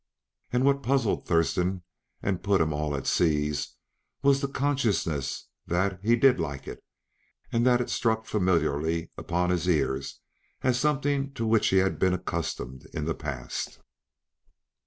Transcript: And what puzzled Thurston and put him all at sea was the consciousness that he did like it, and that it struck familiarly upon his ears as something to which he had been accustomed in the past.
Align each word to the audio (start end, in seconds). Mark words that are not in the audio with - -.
And 0.51 0.63
what 0.65 0.81
puzzled 0.81 1.27
Thurston 1.27 1.83
and 2.23 2.41
put 2.41 2.59
him 2.59 2.73
all 2.73 2.95
at 2.95 3.05
sea 3.05 3.53
was 4.23 4.41
the 4.41 4.47
consciousness 4.47 5.47
that 5.67 5.99
he 6.01 6.15
did 6.15 6.39
like 6.39 6.67
it, 6.67 6.83
and 7.51 7.67
that 7.67 7.79
it 7.81 7.91
struck 7.91 8.25
familiarly 8.25 9.11
upon 9.15 9.51
his 9.51 9.69
ears 9.69 10.19
as 10.63 10.79
something 10.79 11.31
to 11.35 11.45
which 11.45 11.67
he 11.67 11.77
had 11.77 11.99
been 11.99 12.15
accustomed 12.15 12.87
in 12.95 13.05
the 13.05 13.13
past. 13.13 13.79